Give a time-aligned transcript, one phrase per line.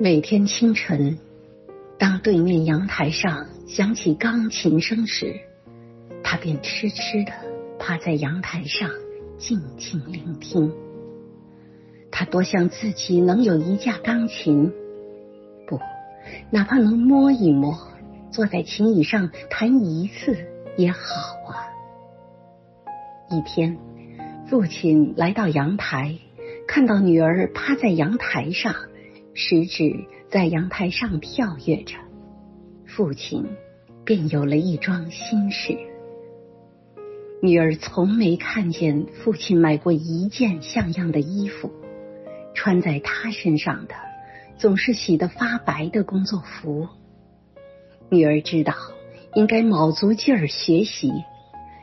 [0.00, 1.18] 每天清晨，
[1.98, 5.34] 当对面阳台上响起钢琴声时，
[6.22, 7.32] 他便痴痴的
[7.80, 8.88] 趴在阳台上
[9.38, 10.72] 静静聆听。
[12.12, 14.72] 他多想自己能有一架钢琴，
[15.66, 15.80] 不，
[16.50, 17.76] 哪怕能摸一摸，
[18.30, 20.36] 坐在琴椅上弹一次
[20.76, 20.98] 也好
[21.48, 21.66] 啊。
[23.30, 23.76] 一天，
[24.48, 26.14] 父亲来到阳台，
[26.68, 28.76] 看到女儿趴在阳台上。
[29.40, 31.94] 食指在阳台上跳跃着，
[32.84, 33.46] 父亲
[34.04, 35.78] 便有了一桩心事。
[37.40, 41.70] 女儿从没看见父亲买过一件像样的衣服，
[42.52, 43.94] 穿在他身上的
[44.56, 46.88] 总是洗得发白的工作服。
[48.10, 48.74] 女儿知道
[49.34, 51.12] 应该卯足劲儿学习，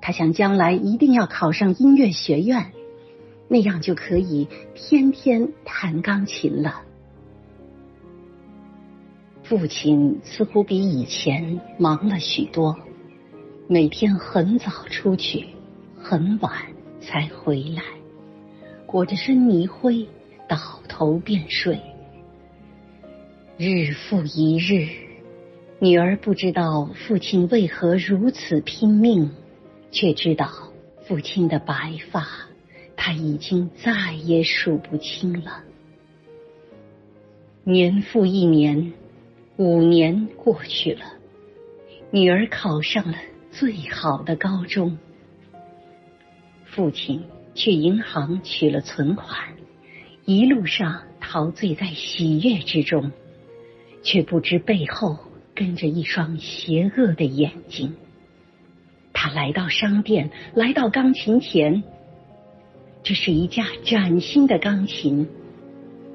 [0.00, 2.70] 她想将来一定要考上音乐学院，
[3.48, 4.46] 那样就可以
[4.76, 6.84] 天天弹钢琴了。
[9.50, 12.78] 父亲似乎比以前忙了许多，
[13.66, 15.44] 每天很早出去，
[15.98, 16.52] 很晚
[17.00, 17.82] 才回来，
[18.86, 20.06] 裹着身泥灰，
[20.48, 20.56] 倒
[20.88, 21.80] 头便睡。
[23.56, 24.86] 日复一日，
[25.80, 29.32] 女儿不知道父亲为何如此拼命，
[29.90, 30.48] 却知道
[31.02, 32.24] 父亲的白发，
[32.94, 35.64] 他已经再也数不清了。
[37.64, 38.92] 年复一年。
[39.60, 41.04] 五年过去了，
[42.10, 43.18] 女儿考上了
[43.50, 44.96] 最好的高中，
[46.64, 47.22] 父亲
[47.54, 49.50] 去银行取了存款，
[50.24, 53.12] 一路上陶醉在喜悦之中，
[54.02, 55.18] 却不知背后
[55.54, 57.94] 跟着一双邪恶的眼睛。
[59.12, 61.82] 他来到商店，来到钢琴前，
[63.02, 65.28] 这是一架崭新的钢琴，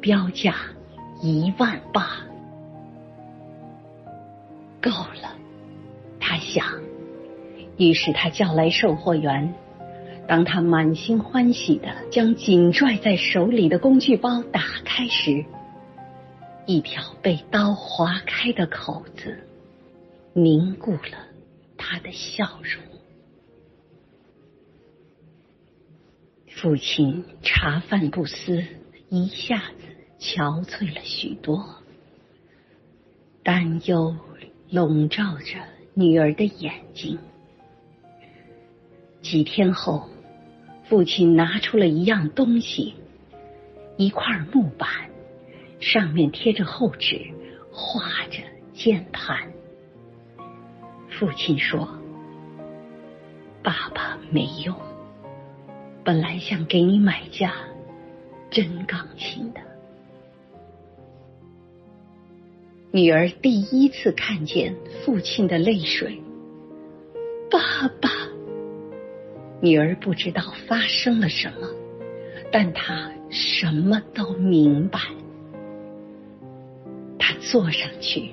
[0.00, 0.54] 标价
[1.20, 2.20] 一万八。
[4.82, 5.38] 够了，
[6.20, 6.66] 他想。
[7.78, 9.54] 于是他叫来售货员。
[10.28, 15.44] 当他满心欢喜的将紧拽在手里的工具包打开时，
[16.64, 19.38] 一条被刀划开的口子
[20.32, 21.26] 凝固了
[21.76, 22.82] 他的笑容。
[26.46, 28.62] 父亲茶饭不思，
[29.08, 29.88] 一下子
[30.20, 31.82] 憔悴了许多，
[33.42, 34.14] 担忧。
[34.72, 35.58] 笼罩着
[35.92, 37.18] 女儿的眼睛。
[39.20, 40.08] 几天后，
[40.88, 42.94] 父亲拿出了一样东西，
[43.98, 44.88] 一块木板，
[45.78, 47.20] 上面贴着厚纸，
[47.70, 49.52] 画着键盘。
[51.10, 51.86] 父亲说
[53.62, 54.74] ：“爸爸没用，
[56.02, 57.52] 本来想给你买架
[58.50, 59.60] 真钢琴的。”
[62.94, 66.20] 女儿第一次看见父亲的泪水，
[67.50, 68.10] 爸爸。
[69.62, 71.68] 女儿不知道发生了什么，
[72.52, 75.00] 但她什么都明白。
[77.18, 78.32] 她坐上去，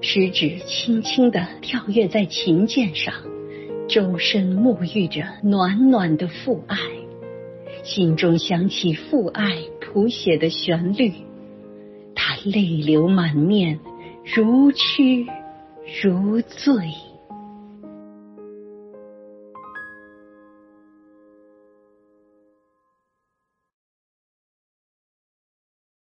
[0.00, 3.14] 食指轻轻的跳跃在琴键上，
[3.88, 6.76] 周身沐浴着暖暖的父爱，
[7.84, 11.12] 心中响起父爱谱写的旋律，
[12.16, 13.78] 她泪流满面。
[14.24, 15.26] 如痴
[16.02, 17.11] 如醉。